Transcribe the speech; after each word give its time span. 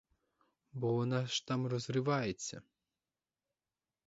Бо 0.73 0.93
вона 0.93 1.27
ж 1.27 1.47
там 1.47 1.67
розривається. 1.67 2.61